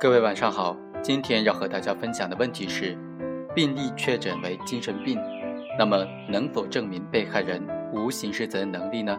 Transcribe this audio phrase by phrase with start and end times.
[0.00, 2.96] 各位晚上好，今天要和大家分享的问题是：
[3.52, 5.18] 病例确诊为精神病，
[5.76, 7.60] 那么能否证明被害人
[7.92, 9.18] 无刑事责任能力呢？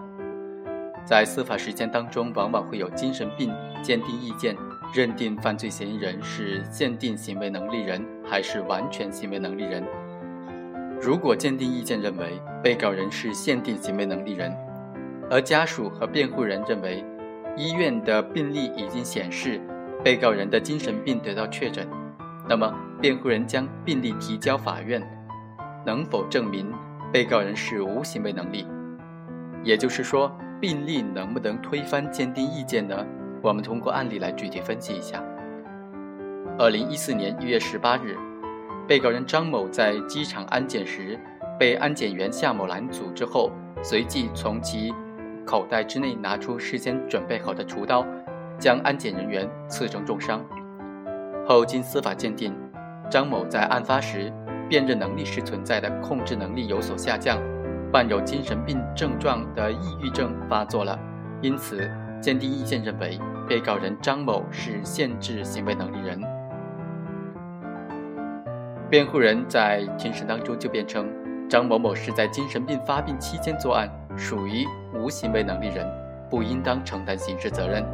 [1.04, 3.54] 在司法实践当中，往往会有精神病
[3.84, 4.56] 鉴定意见，
[4.94, 9.84] 认定犯罪嫌疑人是限定行为能力人还是完全行为能力人。
[11.02, 14.56] 如果鉴定意见认为被告人是限定行为能力人，
[15.30, 17.04] 而家属和辩护人认为
[17.58, 19.60] 医院的病历已经显示。
[20.02, 21.86] 被告人的精神病得到确诊，
[22.48, 25.02] 那么辩护人将病历提交法院，
[25.86, 26.74] 能否证明
[27.12, 28.66] 被告人是无行为能力？
[29.62, 30.32] 也就是说，
[30.62, 33.06] 病历能不能推翻鉴定意见呢？
[33.42, 35.22] 我们通过案例来具体分析一下。
[36.58, 38.18] 二零一四年一月十八日，
[38.88, 41.20] 被告人张某在机场安检时，
[41.60, 43.52] 被安检员夏某拦阻之后，
[43.84, 44.94] 随即从其
[45.46, 48.06] 口袋之内拿出事先准备好的厨刀。
[48.60, 50.44] 将安检人员刺成重伤，
[51.48, 52.54] 后经司法鉴定，
[53.10, 54.32] 张某在案发时
[54.68, 57.40] 辨认能力是存在的，控制能力有所下降，
[57.92, 61.00] 伴有精神病症状的抑郁症发作了，
[61.42, 61.90] 因此
[62.22, 66.22] 鉴定意见认为被告人张某是限制行为能力人。
[68.90, 71.08] 辩护人在庭审当中就辩称，
[71.48, 75.88] 张某某是在精神病发病期间作案，属于无行为能力人，
[76.30, 77.86] 不应当承担刑事责任。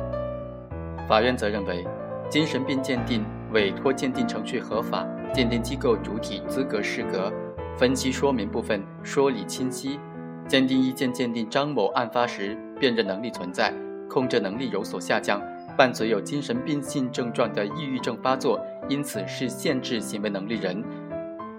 [1.07, 1.85] 法院则认为，
[2.29, 7.31] 精神病鉴定委托鉴定程序合法，鉴定机构主体资格适格，
[7.77, 9.99] 分析说明部分说理清晰。
[10.47, 13.73] 鉴定意见鉴定张某案发时辨认能力存在，
[14.09, 15.41] 控制能力有所下降，
[15.77, 20.83] 伴随有精神病性症状的抑郁症发作，因此是限制行为能力人。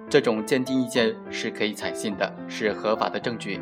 [0.09, 3.61] 这种鉴定意见是可以采信的，是合法的证据。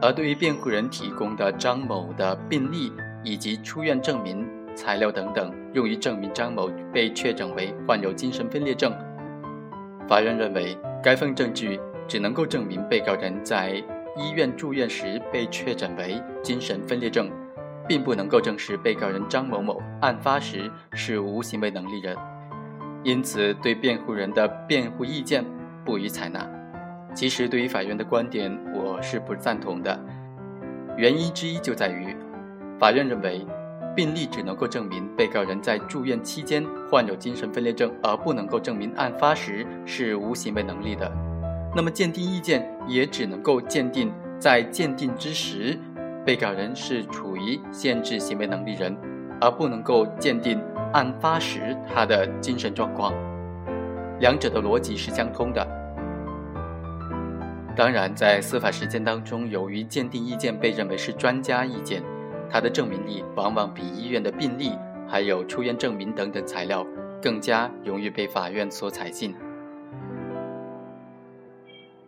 [0.00, 8.92] 而对于辩护人提供的张某的病历以及出院证明，材料等等用于证明张某被确诊为患有精神分裂症。
[10.08, 13.82] 法院认为，该份证据只能够证明被告人在
[14.16, 17.30] 医院住院时被确诊为精神分裂症，
[17.88, 22.16] 并不能够证实被告人张某某案发时是无行为能力人。
[23.04, 25.44] 因此，对辩护人的辩护意见
[25.84, 26.46] 不予采纳。
[27.14, 29.98] 其实，对于法院的观点，我是不赞同的。
[30.96, 32.14] 原因之一就在于，
[32.78, 33.46] 法院认为。
[33.94, 41.10] 病例只能够证明被告人在住院期间患有精神分裂症，而不能够证明案发时是无行为能力的。
[41.74, 45.78] 那么鉴定意见也只能够鉴定在鉴定之时，
[46.24, 48.96] 被告人是处于限制行为能力人，
[49.40, 50.60] 而不能够鉴定
[50.92, 53.12] 案发时他的精神状况。
[54.20, 55.66] 两者的逻辑是相通的。
[57.74, 62.02] 当然，在司法实践当中，由于鉴定意见被认为是专家意见。
[62.52, 64.72] 它的证明力往往比医院的病历、
[65.08, 66.86] 还有出院证明等等材料
[67.22, 69.34] 更加容易被法院所采信。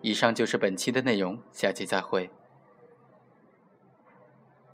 [0.02, 2.28] 以上就是本期的内容，下期再会。